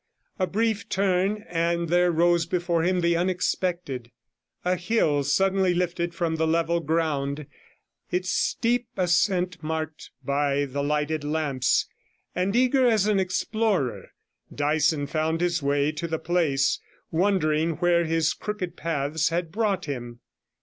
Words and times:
A 0.39 0.47
brief 0.47 0.89
turn, 0.89 1.45
and 1.47 1.87
there 1.87 2.11
rose 2.11 2.47
before 2.47 2.81
him 2.81 3.01
the 3.01 3.15
unexpected, 3.15 4.09
a 4.65 4.75
hill 4.75 5.23
suddenly 5.23 5.75
lifted 5.75 6.15
from 6.15 6.37
the 6.37 6.47
level 6.47 6.79
ground, 6.79 7.45
its 8.09 8.31
steep 8.33 8.87
ascent 8.97 9.61
marked 9.61 10.09
by 10.25 10.65
the 10.65 10.81
lighted 10.81 11.23
lamps, 11.23 11.85
and 12.33 12.55
eager 12.55 12.87
as 12.87 13.05
an 13.05 13.17
127 13.17 13.19
explorer, 13.19 14.11
Dyson 14.51 15.05
found 15.05 15.39
his 15.39 15.61
way 15.61 15.91
to 15.91 16.07
the 16.07 16.17
place, 16.17 16.79
wondering 17.11 17.73
where 17.73 18.03
his 18.05 18.33
crooked 18.33 18.75
paths 18.75 19.29
had 19.29 19.51
brought 19.51 19.85
him. 19.85 20.19